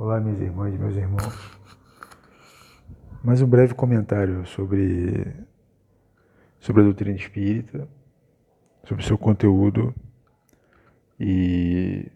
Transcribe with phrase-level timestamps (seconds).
[0.00, 1.60] Olá, minhas irmãs e meus irmãos.
[3.22, 5.26] Mais um breve comentário sobre,
[6.58, 7.86] sobre a doutrina espírita,
[8.84, 9.94] sobre seu conteúdo
[11.20, 12.10] e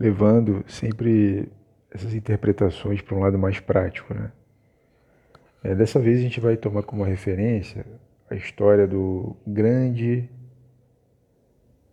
[0.00, 1.48] levando sempre
[1.92, 4.12] essas interpretações para um lado mais prático.
[4.12, 4.32] Né?
[5.62, 7.86] É, dessa vez a gente vai tomar como referência
[8.28, 10.28] a história do grande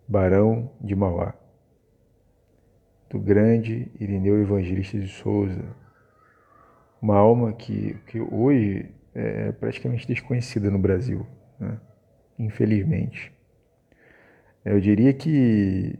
[0.08, 1.36] Barão de Mauá
[3.10, 5.64] do grande Irineu Evangelista de Souza,
[7.00, 11.26] uma alma que, que hoje é praticamente desconhecida no Brasil,
[11.58, 11.80] né?
[12.38, 13.32] infelizmente.
[14.64, 15.98] Eu diria que,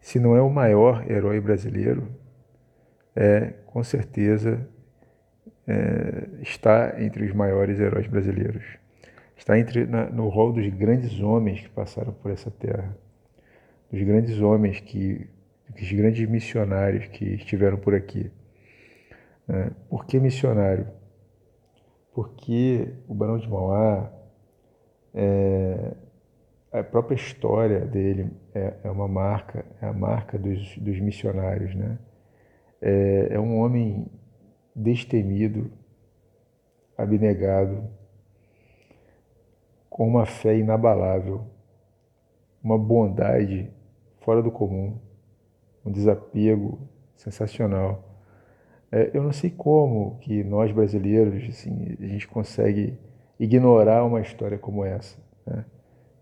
[0.00, 2.08] se não é o maior herói brasileiro,
[3.14, 4.66] é com certeza
[5.66, 8.64] é, está entre os maiores heróis brasileiros.
[9.36, 12.96] Está entre, na, no rol dos grandes homens que passaram por essa terra
[13.90, 15.28] dos grandes homens, que,
[15.70, 18.30] dos grandes missionários que estiveram por aqui.
[19.48, 20.86] É, por que missionário?
[22.12, 24.12] Porque o Barão de Mauá,
[25.14, 25.94] é,
[26.70, 31.74] a própria história dele é, é, uma marca, é a marca dos, dos missionários.
[31.74, 31.98] Né?
[32.82, 34.06] É, é um homem
[34.76, 35.70] destemido,
[36.96, 37.88] abnegado,
[39.88, 41.46] com uma fé inabalável,
[42.62, 43.72] uma bondade
[44.20, 44.98] fora do comum,
[45.84, 46.78] um desapego
[47.16, 48.04] sensacional.
[48.90, 52.98] É, eu não sei como que nós brasileiros assim, a gente consegue
[53.38, 55.18] ignorar uma história como essa.
[55.46, 55.64] Né?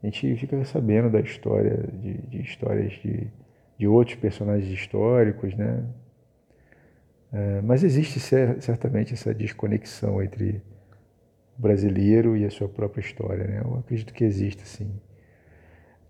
[0.03, 3.28] A gente fica sabendo da história, de, de histórias de,
[3.78, 5.84] de outros personagens históricos, né?
[7.33, 10.62] É, mas existe certamente essa desconexão entre
[11.58, 13.62] o brasileiro e a sua própria história, né?
[13.64, 14.91] Eu acredito que existe, sim.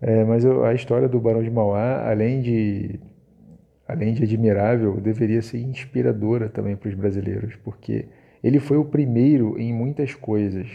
[0.01, 3.01] É, mas a história do Barão de Mauá, além de,
[3.89, 8.07] além de admirável, deveria ser inspiradora também para os brasileiros, porque
[8.43, 10.69] ele foi o primeiro em muitas coisas.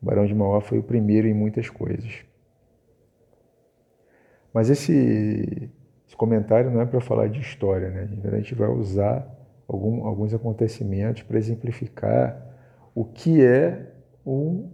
[0.00, 2.24] O Barão de Mauá foi o primeiro em muitas coisas.
[4.52, 5.70] Mas esse,
[6.06, 8.08] esse comentário não é para falar de história, né?
[8.24, 9.26] A gente vai usar
[9.68, 12.42] algum, alguns acontecimentos para exemplificar
[12.94, 13.92] o que é
[14.24, 14.70] um.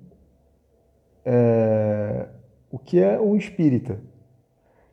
[1.25, 2.29] É,
[2.73, 4.01] o que é um espírita.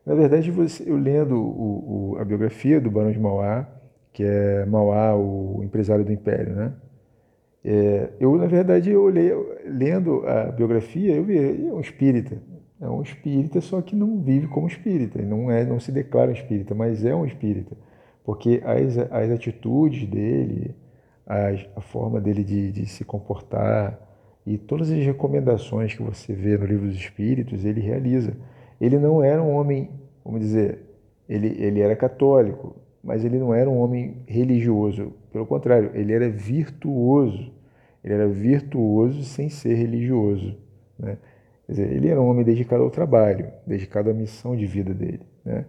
[0.06, 3.66] Na verdade, você, eu lendo o, o, a biografia do Barão de Mauá,
[4.12, 6.74] que é Mauá, o empresário do Império, né?
[7.64, 9.32] É, eu, na verdade, eu olhei,
[9.66, 12.38] lendo a biografia, eu vi, é um espírita.
[12.82, 16.74] É um espírita, só que não vive como espírita, não, é, não se declara espírita,
[16.74, 17.76] mas é um espírita.
[18.24, 20.76] Porque as, as atitudes dele,
[21.26, 24.00] as, a forma dele de, de se comportar,
[24.50, 28.36] e todas as recomendações que você vê no livro dos Espíritos, ele realiza.
[28.82, 29.92] Ele não era um homem,
[30.26, 30.80] vamos dizer,
[31.30, 35.14] ele, ele era católico, mas ele não era um homem religioso.
[35.32, 37.52] Pelo contrário, ele era virtuoso.
[38.04, 40.58] Ele era virtuoso sem ser religioso.
[40.98, 41.20] Né?
[41.68, 45.22] Dizer, ele era um homem dedicado ao trabalho, dedicado à missão de vida dele.
[45.46, 45.64] Né?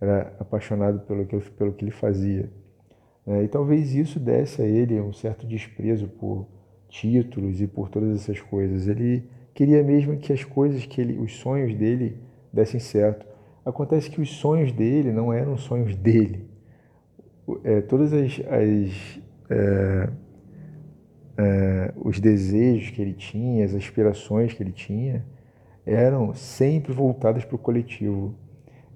[0.00, 2.50] Era apaixonado pelo que, pelo que ele fazia.
[3.24, 3.44] Né?
[3.44, 6.48] E talvez isso desse a ele um certo desprezo por
[6.94, 8.86] títulos e por todas essas coisas.
[8.86, 12.16] Ele queria mesmo que as coisas que ele, os sonhos dele
[12.52, 13.26] dessem certo.
[13.64, 16.48] Acontece que os sonhos dele não eram sonhos dele.
[17.64, 20.10] É, todas as, as é,
[21.36, 25.24] é, os desejos que ele tinha, as aspirações que ele tinha,
[25.84, 28.34] eram sempre voltadas para o coletivo.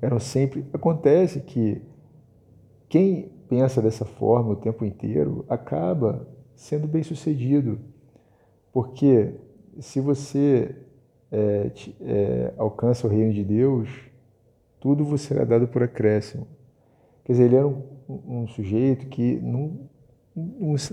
[0.01, 0.65] Eram sempre.
[0.73, 1.83] Acontece que
[2.89, 7.79] quem pensa dessa forma o tempo inteiro acaba sendo bem sucedido.
[8.73, 9.33] Porque
[9.79, 10.75] se você
[11.31, 11.71] é,
[12.01, 13.89] é, alcança o reino de Deus,
[14.81, 16.47] tudo você será dado por acréscimo.
[17.25, 19.89] Quer dizer, ele era um, um sujeito que não,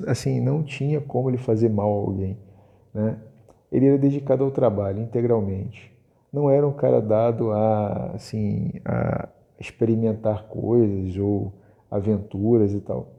[0.08, 2.38] assim, não tinha como ele fazer mal a alguém.
[2.94, 3.18] Né?
[3.72, 5.92] Ele era dedicado ao trabalho integralmente.
[6.32, 11.52] Não era um cara dado a, assim, a experimentar coisas ou
[11.90, 13.16] aventuras e tal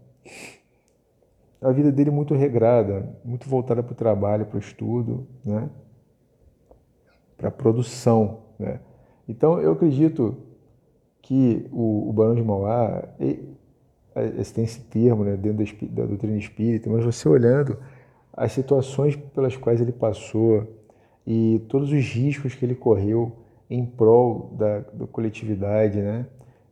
[1.61, 5.69] a vida dele muito regrada, muito voltada para o trabalho, para o estudo, né?
[7.37, 8.41] para a produção.
[8.59, 8.81] Né?
[9.29, 10.37] Então, eu acredito
[11.23, 13.09] que o, o Barão de Mauá,
[14.39, 17.79] esse tem esse termo né, dentro da, da doutrina espírita, mas você olhando
[18.33, 20.67] as situações pelas quais ele passou
[21.27, 23.33] e todos os riscos que ele correu
[23.69, 26.27] em prol da, da coletividade, né?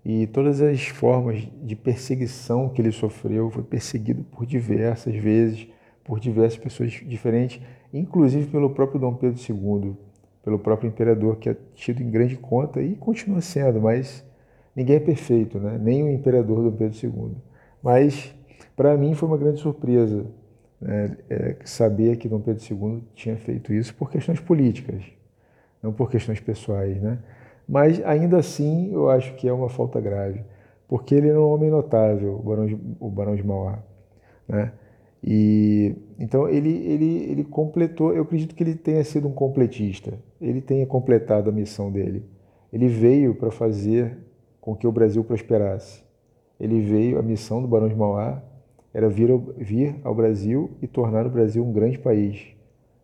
[0.05, 5.67] E todas as formas de perseguição que ele sofreu, foi perseguido por diversas vezes,
[6.05, 7.61] por diversas pessoas diferentes,
[7.93, 9.97] inclusive pelo próprio Dom Pedro II,
[10.45, 14.23] pelo próprio imperador, que é tido em grande conta e continua sendo, mas
[14.77, 15.79] ninguém é perfeito, né?
[15.81, 17.37] nem o imperador Dom Pedro II.
[17.83, 18.35] Mas,
[18.77, 20.27] para mim, foi uma grande surpresa
[20.79, 21.17] né?
[21.31, 25.03] é, saber que Dom Pedro II tinha feito isso por questões políticas,
[25.83, 27.01] não por questões pessoais.
[27.01, 27.19] Né?
[27.69, 30.44] Mas, ainda assim, eu acho que é uma falta grave,
[30.87, 33.78] porque ele era um homem notável, o Barão de, o Barão de Mauá.
[34.46, 34.72] Né?
[35.22, 40.61] E então ele, ele, ele completou, eu acredito que ele tenha sido um completista, ele
[40.61, 42.25] tenha completado a missão dele.
[42.70, 44.19] Ele veio para fazer
[44.60, 46.02] com que o Brasil prosperasse.
[46.60, 48.43] Ele veio, a missão do Barão de Mauá
[48.93, 52.55] era vir vir ao Brasil e tornar o Brasil um grande país,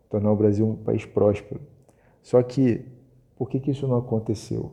[0.09, 1.59] tornar o Brasil um país próspero.
[2.21, 2.85] Só que,
[3.41, 4.71] por que, que isso não aconteceu?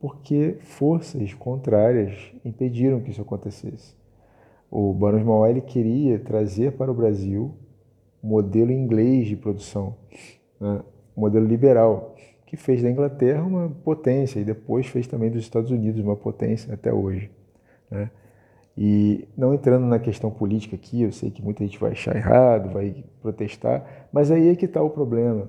[0.00, 3.94] Porque forças contrárias impediram que isso acontecesse.
[4.68, 7.54] O de Mauá queria trazer para o Brasil
[8.20, 9.94] o modelo inglês de produção,
[10.60, 10.82] né?
[11.16, 16.02] modelo liberal, que fez da Inglaterra uma potência e depois fez também dos Estados Unidos
[16.02, 17.30] uma potência até hoje.
[17.88, 18.10] Né?
[18.76, 22.72] E não entrando na questão política aqui, eu sei que muita gente vai achar errado,
[22.72, 25.48] vai protestar, mas aí é que está o problema.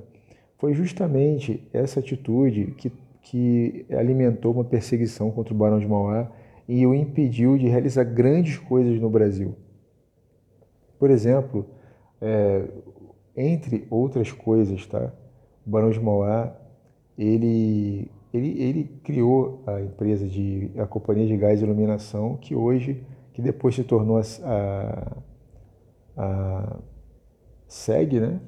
[0.57, 6.31] Foi justamente essa atitude que, que alimentou uma perseguição contra o Barão de Mauá
[6.68, 9.56] e o impediu de realizar grandes coisas no Brasil.
[10.98, 11.65] Por exemplo,
[12.19, 12.68] é,
[13.36, 15.13] entre outras coisas, tá?
[15.65, 16.56] o Barão de Mauá
[17.18, 23.03] ele, ele, ele criou a empresa de a companhia de gás e iluminação que hoje
[23.33, 25.21] que depois se tornou a, a,
[26.18, 26.80] a
[27.68, 28.39] SEG, né?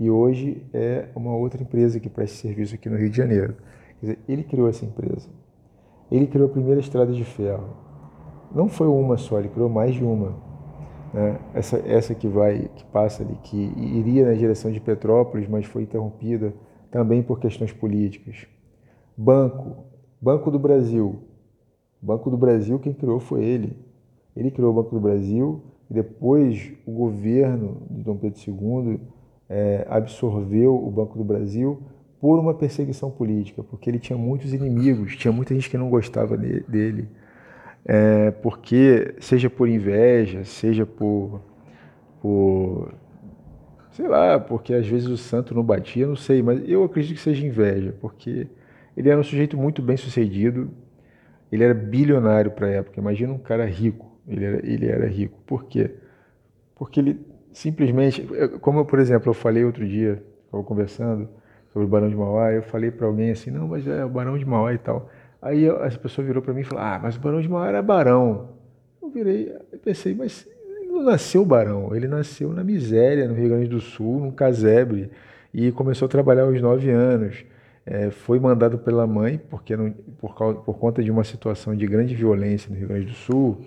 [0.00, 3.56] E hoje é uma outra empresa que presta serviço aqui no Rio de Janeiro.
[3.98, 5.28] Quer dizer, ele criou essa empresa.
[6.08, 7.76] Ele criou a primeira estrada de ferro.
[8.54, 10.36] Não foi uma só, ele criou mais de uma.
[11.12, 11.40] Né?
[11.52, 15.82] Essa, essa que vai, que passa ali, que iria na direção de Petrópolis, mas foi
[15.82, 16.54] interrompida
[16.92, 18.46] também por questões políticas.
[19.16, 19.84] Banco,
[20.22, 21.24] Banco do Brasil.
[22.00, 23.76] Banco do Brasil, quem criou foi ele.
[24.36, 25.60] Ele criou o Banco do Brasil
[25.90, 29.00] e depois o governo de Dom Pedro II
[29.48, 31.80] é, absorveu o Banco do Brasil
[32.20, 36.36] por uma perseguição política, porque ele tinha muitos inimigos, tinha muita gente que não gostava
[36.36, 37.08] dele,
[37.84, 41.40] é, porque seja por inveja, seja por,
[42.20, 42.92] por,
[43.92, 47.22] sei lá, porque às vezes o santo não batia, não sei, mas eu acredito que
[47.22, 48.48] seja inveja, porque
[48.96, 50.70] ele era um sujeito muito bem sucedido,
[51.52, 55.38] ele era bilionário para a época, imagina um cara rico, ele era, ele era rico,
[55.46, 55.94] por quê?
[56.74, 57.20] Porque ele
[57.58, 58.24] simplesmente,
[58.60, 61.28] como por exemplo eu falei outro dia, estava conversando,
[61.72, 64.38] sobre o Barão de Mauá, eu falei para alguém assim, não, mas é o Barão
[64.38, 65.10] de Mauá e tal.
[65.42, 67.82] Aí essa pessoa virou para mim e falou, ah, mas o Barão de Mauá era
[67.82, 68.50] barão.
[69.02, 69.52] Eu virei,
[69.84, 70.46] pensei, mas
[70.80, 75.10] ele não nasceu barão, ele nasceu na miséria, no Rio Grande do Sul, num casebre,
[75.52, 77.44] e começou a trabalhar aos nove anos.
[77.84, 79.90] É, foi mandado pela mãe, porque não,
[80.20, 83.58] por, causa, por conta de uma situação de grande violência no Rio Grande do Sul,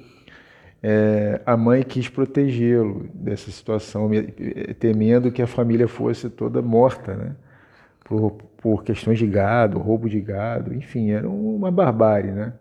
[0.84, 4.10] é, a mãe quis protegê-lo dessa situação,
[4.80, 7.36] temendo que a família fosse toda morta, né?
[8.04, 12.54] por, por questões de gado, roubo de gado, enfim, era uma barbárie, né?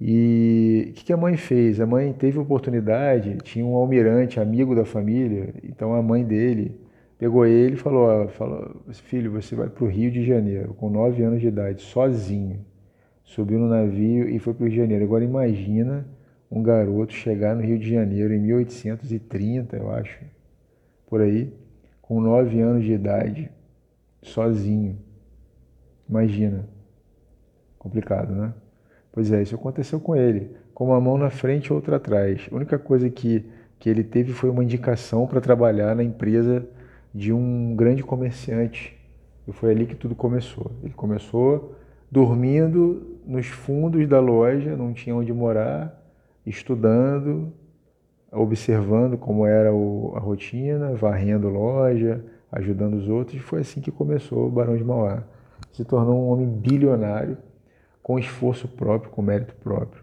[0.00, 1.80] E o que a mãe fez?
[1.80, 6.76] A mãe teve oportunidade, tinha um almirante, amigo da família, então a mãe dele
[7.16, 11.22] pegou ele e falou, falou filho, você vai para o Rio de Janeiro, com nove
[11.22, 12.64] anos de idade, sozinho.
[13.22, 15.04] Subiu no navio e foi para o Rio de Janeiro.
[15.04, 16.04] Agora imagina
[16.52, 20.20] um garoto chegar no Rio de Janeiro em 1830, eu acho,
[21.06, 21.50] por aí,
[22.02, 23.50] com nove anos de idade,
[24.20, 24.98] sozinho.
[26.06, 26.68] Imagina.
[27.78, 28.52] Complicado, né?
[29.10, 30.54] Pois é, isso aconteceu com ele.
[30.74, 32.46] Com uma mão na frente e outra atrás.
[32.52, 33.46] A única coisa que,
[33.78, 36.66] que ele teve foi uma indicação para trabalhar na empresa
[37.14, 38.98] de um grande comerciante.
[39.48, 40.70] E foi ali que tudo começou.
[40.82, 41.74] Ele começou
[42.10, 46.01] dormindo nos fundos da loja, não tinha onde morar,
[46.46, 47.52] estudando,
[48.30, 53.90] observando como era o, a rotina, varrendo loja, ajudando os outros, e foi assim que
[53.90, 55.24] começou o Barão de Mauá.
[55.72, 57.38] Se tornou um homem bilionário,
[58.02, 60.02] com esforço próprio, com mérito próprio.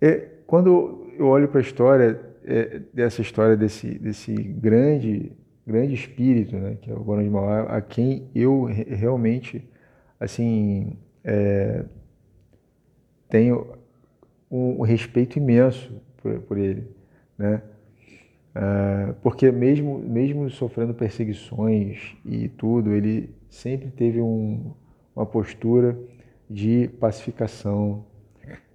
[0.00, 5.32] E, quando eu olho para a história, é, dessa história desse, desse grande,
[5.66, 9.66] grande espírito, né, que é o Barão de Mauá, a quem eu realmente
[10.22, 11.84] assim, é,
[13.28, 13.72] tenho
[14.52, 16.84] um, respeito imenso por, por ele,
[17.38, 17.62] né?
[18.54, 24.74] Uh, porque mesmo, mesmo sofrendo perseguições e tudo, ele sempre teve um,
[25.16, 25.98] uma postura
[26.50, 28.04] de pacificação,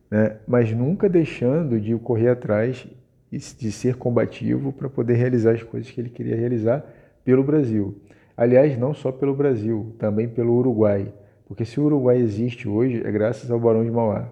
[0.10, 0.38] né?
[0.48, 2.88] mas nunca deixando de correr atrás
[3.32, 6.84] e de ser combativo para poder realizar as coisas que ele queria realizar
[7.24, 8.02] pelo Brasil.
[8.36, 11.14] Aliás, não só pelo Brasil, também pelo Uruguai,
[11.46, 14.30] Porque se o Uruguai existe hoje, é graças ao Barão de Mauá.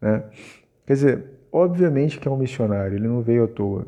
[0.00, 0.24] Né?
[0.90, 3.86] Quer dizer, obviamente que é um missionário, ele não veio à toa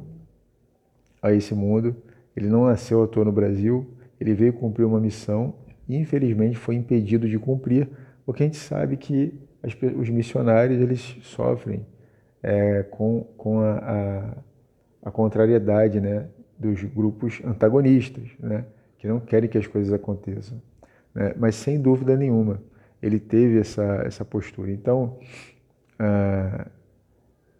[1.20, 1.96] a esse mundo,
[2.36, 3.90] ele não nasceu à toa no Brasil,
[4.20, 5.52] ele veio cumprir uma missão
[5.88, 7.88] e infelizmente foi impedido de cumprir,
[8.24, 11.84] porque a gente sabe que as, os missionários eles sofrem
[12.40, 13.78] é, com, com a,
[15.02, 18.64] a, a, contrariedade né, dos grupos antagonistas, né,
[18.96, 20.62] que não querem que as coisas aconteçam.
[21.12, 21.34] Né?
[21.36, 22.62] Mas sem dúvida nenhuma,
[23.02, 24.70] ele teve essa, essa postura.
[24.70, 25.18] Então,
[25.98, 26.70] ah,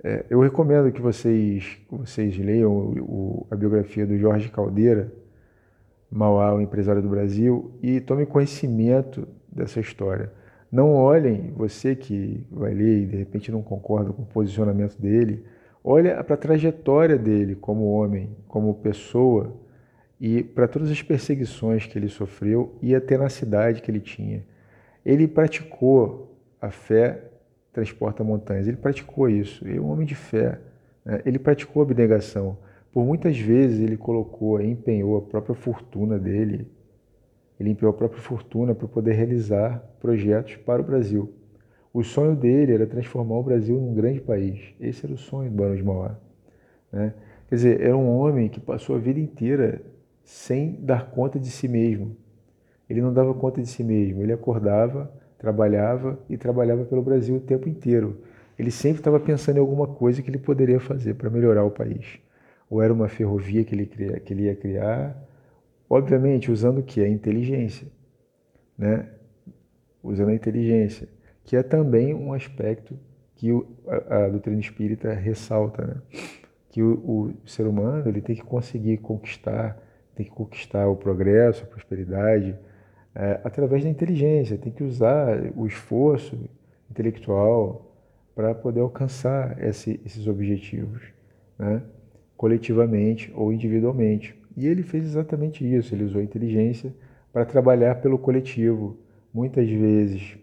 [0.04, 5.12] é, eu recomendo que vocês, vocês leiam o, a biografia do Jorge Caldeira,
[6.10, 10.32] Mauá, o empresário do Brasil, e tome conhecimento dessa história.
[10.70, 15.44] Não olhem, você que vai ler e de repente não concorda com o posicionamento dele,
[15.84, 19.54] olha para a trajetória dele como homem, como pessoa
[20.20, 24.44] e para todas as perseguições que ele sofreu e a tenacidade que ele tinha.
[25.04, 27.31] Ele praticou a fé
[27.72, 30.60] transporta montanhas, ele praticou isso, ele é um homem de fé,
[31.04, 31.22] né?
[31.24, 32.58] ele praticou abnegação.
[32.92, 36.66] Por muitas vezes ele colocou, empenhou a própria fortuna dele
[37.62, 41.32] ele empenhou a própria fortuna para poder realizar projetos para o Brasil.
[41.94, 44.74] O sonho dele era transformar o Brasil num grande país.
[44.80, 46.18] Esse era o sonho do Barão de Mauá.
[46.90, 47.14] Né?
[47.48, 49.80] Quer dizer, era um homem que passou a vida inteira
[50.24, 52.16] sem dar conta de si mesmo.
[52.90, 54.22] Ele não dava conta de si mesmo.
[54.22, 55.12] Ele acordava,
[55.42, 58.22] trabalhava e trabalhava pelo Brasil o tempo inteiro.
[58.58, 62.18] Ele sempre estava pensando em alguma coisa que ele poderia fazer para melhorar o país.
[62.70, 65.14] Ou era uma ferrovia que ele, que ele ia criar,
[65.92, 67.02] Obviamente, usando o que?
[67.02, 67.86] A inteligência.
[68.78, 69.10] Né?
[70.02, 71.06] Usando a inteligência,
[71.44, 72.98] que é também um aspecto
[73.36, 75.96] que o, a, a, doutrina espírita ressalta, né?
[76.70, 79.76] que o, o, ser humano ele tem que conseguir conquistar,
[80.14, 82.58] tem que conquistar o progresso, a prosperidade,
[83.14, 86.38] é, através da inteligência, tem que usar o esforço
[86.90, 87.92] intelectual
[88.34, 91.02] para poder alcançar esse, esses objetivos,
[91.58, 91.82] né?
[92.36, 94.34] coletivamente ou individualmente.
[94.56, 96.94] E ele fez exatamente isso, ele usou a inteligência
[97.32, 98.96] para trabalhar pelo coletivo,
[99.32, 100.36] muitas vezes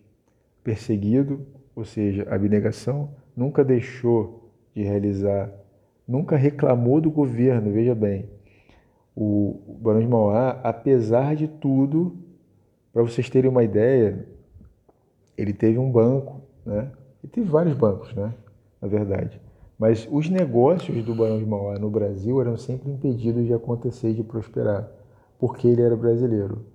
[0.64, 1.46] perseguido,
[1.76, 5.52] ou seja, abnegação, nunca deixou de realizar,
[6.08, 8.26] nunca reclamou do governo, veja bem.
[9.16, 12.18] O Barão de Mauá, apesar de tudo,
[12.92, 14.26] para vocês terem uma ideia,
[15.38, 16.92] ele teve um banco, né?
[17.24, 18.34] Ele teve vários bancos, né?
[18.82, 19.40] Na verdade.
[19.78, 24.14] Mas os negócios do Barão de Mauá no Brasil eram sempre impedidos de acontecer e
[24.14, 24.92] de prosperar,
[25.40, 26.66] porque ele era brasileiro.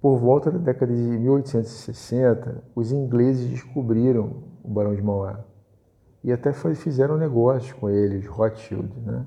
[0.00, 5.44] Por volta da década de 1860, os ingleses descobriram o Barão de Mauá
[6.22, 9.26] e até fizeram negócios com ele, os Rothschild, né?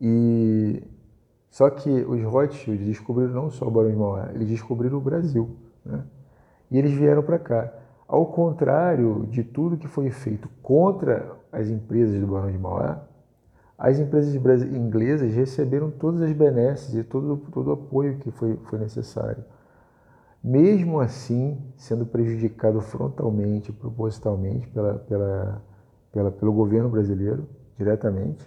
[0.00, 0.82] E
[1.54, 5.56] só que os Rothschild descobriram não só o Barão de Mauá, eles descobriram o Brasil,
[5.86, 6.02] né?
[6.68, 7.72] E eles vieram para cá.
[8.08, 13.04] Ao contrário de tudo que foi feito contra as empresas do Barão de Mauá,
[13.78, 18.80] as empresas inglesas receberam todas as benesses e todo, todo o apoio que foi, foi
[18.80, 19.44] necessário.
[20.42, 25.62] Mesmo assim, sendo prejudicado frontalmente, propositalmente pela, pela,
[26.10, 27.46] pela, pelo governo brasileiro,
[27.78, 28.44] diretamente,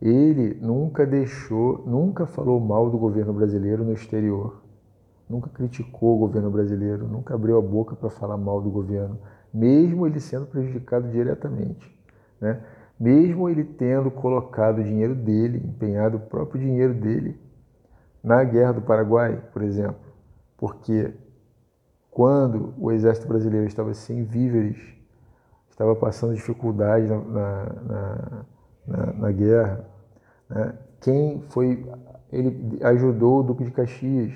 [0.00, 4.68] ele nunca deixou, nunca falou mal do governo brasileiro no exterior
[5.28, 9.18] nunca criticou o governo brasileiro, nunca abriu a boca para falar mal do governo,
[9.52, 11.94] mesmo ele sendo prejudicado diretamente.
[12.40, 12.60] Né?
[12.98, 17.38] Mesmo ele tendo colocado o dinheiro dele, empenhado o próprio dinheiro dele
[18.22, 20.00] na guerra do Paraguai, por exemplo,
[20.56, 21.12] porque
[22.10, 24.76] quando o exército brasileiro estava sem víveres,
[25.70, 28.44] estava passando dificuldade na, na, na,
[29.14, 29.84] na guerra,
[30.48, 30.74] né?
[31.00, 31.86] quem foi,
[32.32, 34.32] ele ajudou o Duque de Caxias,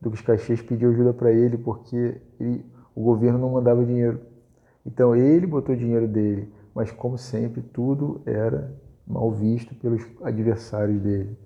[0.00, 2.64] Duque Caxias pediu ajuda para ele porque ele,
[2.94, 4.20] o governo não mandava dinheiro.
[4.86, 8.72] Então ele botou dinheiro dele, mas como sempre tudo era
[9.06, 11.36] mal visto pelos adversários dele.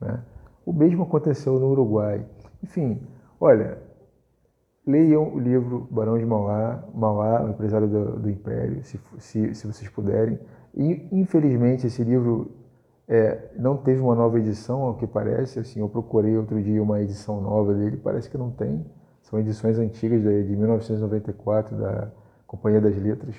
[0.00, 0.20] Né?
[0.66, 2.24] O mesmo aconteceu no Uruguai.
[2.62, 3.00] Enfim,
[3.40, 3.78] olha,
[4.86, 9.66] leiam o livro Barão de Mauá, Mauá, o empresário do, do Império, se, se, se
[9.66, 10.38] vocês puderem.
[10.74, 12.50] E infelizmente esse livro
[13.08, 15.58] é, não teve uma nova edição, ao que parece.
[15.58, 18.84] Assim, eu procurei outro dia uma edição nova dele, parece que não tem.
[19.22, 22.10] São edições antigas de, de 1994 da
[22.46, 23.36] Companhia das Letras.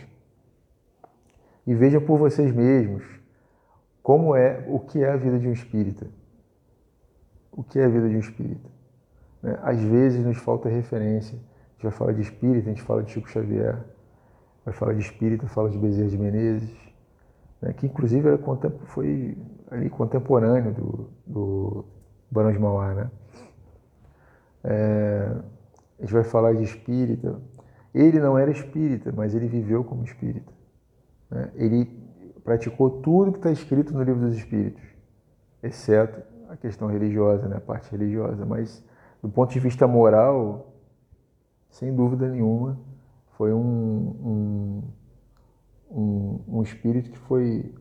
[1.66, 3.04] E vejam por vocês mesmos
[4.02, 6.08] como é o que é a vida de um espírita.
[7.52, 8.70] O que é a vida de um espírita?
[9.42, 9.58] Né?
[9.62, 11.38] Às vezes nos falta referência.
[11.38, 13.84] A gente vai falar de espírita, a gente fala de Chico Xavier,
[14.66, 16.83] vai falar de espírita, fala de Bezerra de Menezes,
[17.64, 17.74] né?
[17.74, 18.40] que inclusive era,
[18.86, 19.38] foi
[19.72, 21.86] ali contemporâneo do, do
[22.30, 23.12] Barão de Mauá, né?
[24.64, 25.36] É,
[26.00, 27.40] a gente vai falar de espírita.
[27.94, 30.52] Ele não era espírita, mas ele viveu como espírita.
[31.30, 31.52] Né?
[31.56, 31.86] Ele
[32.44, 34.84] praticou tudo que está escrito no livro dos Espíritos,
[35.62, 37.58] exceto a questão religiosa, né?
[37.58, 38.46] a parte religiosa.
[38.46, 38.84] Mas,
[39.22, 40.74] do ponto de vista moral,
[41.70, 42.80] sem dúvida nenhuma,
[43.38, 44.84] foi um, um,
[45.94, 47.74] um, um espírito que foi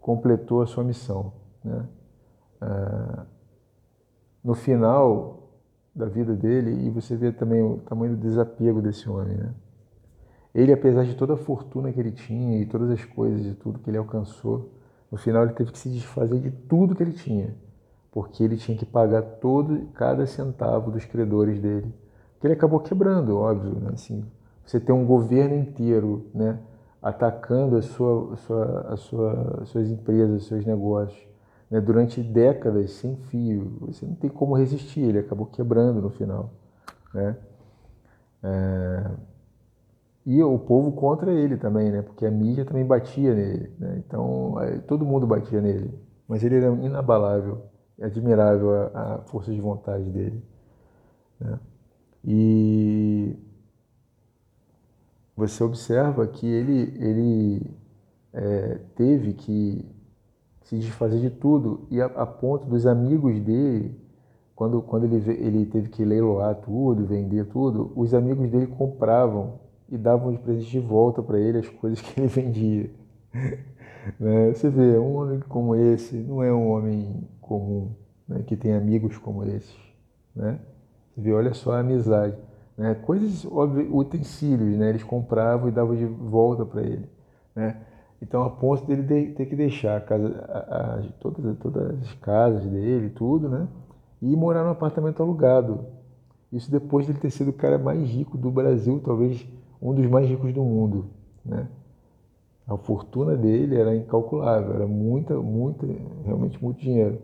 [0.00, 1.32] completou a sua missão.
[1.64, 1.86] Né?
[2.60, 3.26] Ah,
[4.42, 5.50] no final
[5.94, 9.36] da vida dele, e você vê também o tamanho do desapego desse homem.
[9.36, 9.52] Né?
[10.54, 13.78] Ele, apesar de toda a fortuna que ele tinha e todas as coisas e tudo
[13.80, 14.72] que ele alcançou,
[15.10, 17.54] no final ele teve que se desfazer de tudo que ele tinha,
[18.12, 21.92] porque ele tinha que pagar todo, cada centavo dos credores dele.
[22.40, 23.90] Que ele acabou quebrando, óbvio, né?
[23.92, 24.24] assim,
[24.70, 26.56] você tem um governo inteiro, né,
[27.02, 31.20] atacando a sua, a sua, a sua, as suas empresas, os seus negócios,
[31.68, 33.78] né, durante décadas sem fio.
[33.80, 36.52] Você não tem como resistir, ele acabou quebrando no final.
[37.12, 37.36] Né?
[38.44, 39.10] É...
[40.24, 42.02] E o povo contra ele também, né?
[42.02, 43.72] porque a mídia também batia nele.
[43.76, 44.00] Né?
[44.06, 44.54] Então,
[44.86, 45.92] todo mundo batia nele.
[46.28, 47.62] Mas ele era inabalável,
[48.00, 50.44] admirável a, a força de vontade dele.
[51.40, 51.58] Né?
[52.24, 53.49] E
[55.36, 57.70] você observa que ele, ele
[58.32, 59.84] é, teve que
[60.64, 63.98] se desfazer de tudo e a, a, ponto dos amigos dele,
[64.54, 69.58] quando, quando ele, ele teve que leiloar tudo, vender tudo, os amigos dele compravam
[69.88, 72.90] e davam de presente de volta para ele as coisas que ele vendia.
[74.18, 74.52] né?
[74.52, 77.90] Você vê, um homem como esse não é um homem comum,
[78.28, 78.42] né?
[78.46, 79.74] que tem amigos como esses.
[80.34, 80.60] Né?
[81.14, 82.36] Você vê, olha só a amizade.
[82.80, 82.94] Né?
[82.94, 84.88] Coisas, óbvio, utensílios, né?
[84.88, 87.04] eles compravam e davam de volta para ele.
[87.54, 87.76] Né?
[88.22, 92.14] Então, a ponto dele de, ter que deixar a casa, a, a, todas, todas as
[92.14, 93.68] casas dele, tudo, né?
[94.22, 95.84] E morar num apartamento alugado.
[96.50, 99.46] Isso depois dele ter sido o cara mais rico do Brasil, talvez
[99.80, 101.10] um dos mais ricos do mundo,
[101.44, 101.68] né?
[102.66, 105.86] A fortuna dele era incalculável, era muita, muita,
[106.24, 107.18] realmente muito dinheiro.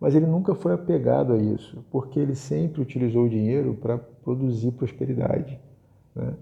[0.00, 4.72] Mas ele nunca foi apegado a isso, porque ele sempre utilizou o dinheiro para produzir
[4.72, 5.58] prosperidade.
[6.14, 6.34] Né?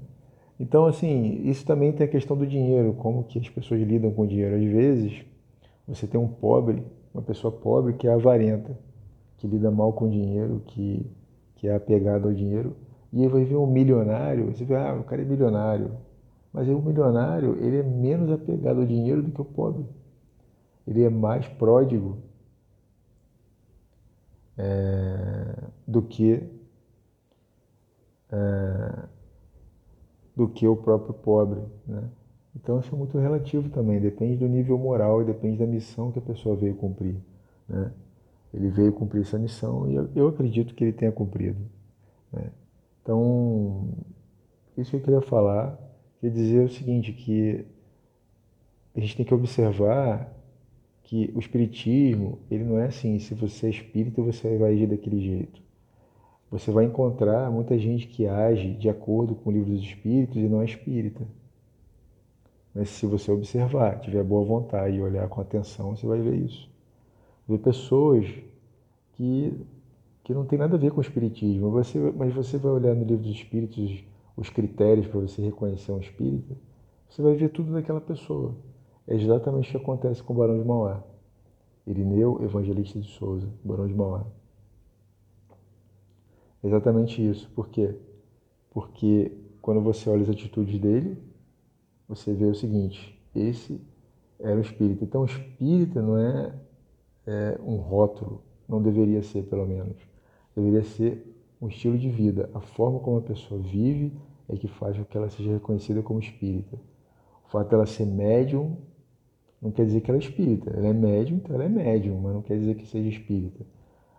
[0.58, 4.22] Então, assim, isso também tem a questão do dinheiro, como que as pessoas lidam com
[4.22, 4.56] o dinheiro.
[4.56, 5.24] Às vezes,
[5.86, 8.76] você tem um pobre, uma pessoa pobre que é avarenta,
[9.36, 11.06] que lida mal com o dinheiro, que,
[11.56, 12.74] que é apegado ao dinheiro,
[13.12, 15.92] e aí vai ver um milionário, você vê, ah, o cara é milionário.
[16.52, 19.84] Mas o milionário, ele é menos apegado ao dinheiro do que o pobre.
[20.86, 22.18] Ele é mais pródigo
[24.56, 26.42] é, do que
[28.30, 29.04] é,
[30.36, 32.08] do que o próprio pobre, né?
[32.56, 36.18] Então isso é muito relativo também, depende do nível moral e depende da missão que
[36.18, 37.16] a pessoa veio cumprir,
[37.68, 37.92] né?
[38.52, 41.58] Ele veio cumprir essa missão e eu, acredito que ele tenha cumprido.
[42.32, 42.52] Né?
[43.02, 43.88] Então,
[44.78, 45.76] isso que eu queria falar,
[46.20, 47.66] queria dizer o seguinte, que
[48.94, 50.32] a gente tem que observar
[51.04, 55.20] que o espiritismo, ele não é assim, se você é espírita, você vai agir daquele
[55.20, 55.62] jeito.
[56.50, 60.48] Você vai encontrar muita gente que age de acordo com o livro dos espíritos e
[60.48, 61.26] não é espírita.
[62.74, 66.68] Mas se você observar, tiver boa vontade e olhar com atenção, você vai ver isso.
[67.46, 68.26] Ver pessoas
[69.12, 69.52] que,
[70.24, 73.04] que não tem nada a ver com o espiritismo, você, mas você vai olhar no
[73.04, 74.02] livro dos espíritos
[74.36, 76.56] os critérios para você reconhecer um espírita,
[77.08, 78.54] você vai ver tudo daquela pessoa.
[79.06, 81.02] É exatamente o que acontece com o Barão de Mauá.
[81.86, 84.24] Irineu Evangelista de Souza, Barão de Mauá.
[86.62, 87.50] É exatamente isso.
[87.54, 87.94] Por quê?
[88.70, 91.18] Porque quando você olha as atitudes dele,
[92.08, 93.80] você vê o seguinte: esse
[94.40, 95.04] era o espírita.
[95.04, 96.54] Então, o espírita não é,
[97.26, 99.96] é um rótulo, não deveria ser, pelo menos.
[100.56, 102.48] Deveria ser um estilo de vida.
[102.54, 104.12] A forma como a pessoa vive
[104.48, 106.76] é que faz com que ela seja reconhecida como espírita.
[107.46, 108.76] O fato dela ser médium
[109.64, 110.70] não quer dizer que ela é espírita.
[110.76, 113.64] Ela é médium, então ela é médium, mas não quer dizer que seja espírita.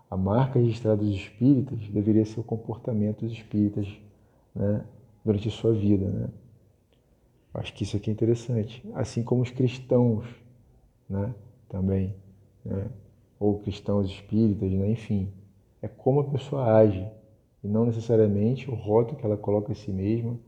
[0.09, 3.87] A marca registrada dos espíritas deveria ser o comportamento dos espíritas
[4.55, 4.83] né,
[5.23, 6.07] durante a sua vida.
[6.07, 6.29] Né?
[7.53, 8.83] Acho que isso aqui é interessante.
[8.95, 10.25] Assim como os cristãos
[11.07, 11.31] né,
[11.69, 12.15] também,
[12.65, 12.87] né?
[13.39, 14.89] ou cristãos espíritas, né?
[14.89, 15.29] enfim.
[15.79, 17.07] É como a pessoa age,
[17.63, 20.39] e não necessariamente o rótulo que ela coloca em si mesma,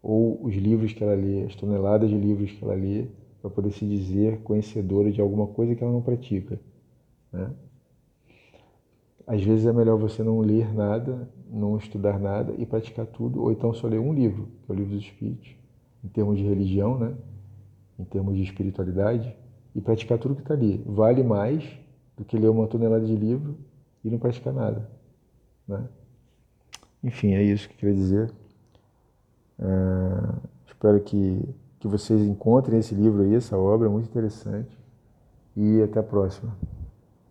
[0.00, 3.06] ou os livros que ela lê, as toneladas de livros que ela lê,
[3.40, 6.60] para poder se dizer conhecedora de alguma coisa que ela não pratica.
[7.32, 7.50] Né?
[9.26, 13.52] Às vezes é melhor você não ler nada, não estudar nada e praticar tudo, ou
[13.52, 15.54] então só ler um livro, que é o livro dos Espíritos,
[16.04, 17.14] em termos de religião, né?
[17.98, 19.34] em termos de espiritualidade,
[19.74, 20.82] e praticar tudo que está ali.
[20.84, 21.64] Vale mais
[22.16, 23.56] do que ler uma tonelada de livro
[24.04, 24.90] e não praticar nada.
[25.66, 25.86] Né?
[27.04, 28.32] Enfim, é isso que eu queria dizer.
[29.58, 31.42] Uh, espero que,
[31.80, 34.78] que vocês encontrem esse livro aí, essa obra muito interessante.
[35.56, 36.54] E até a próxima.